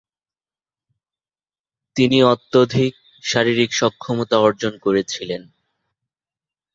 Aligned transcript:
তিনি 1.95 2.17
অত্যধিক 2.23 2.93
শারীরিক 3.23 3.71
সক্ষমতা 3.73 4.37
অর্জন 4.39 4.73
করেছিলেন। 4.77 5.41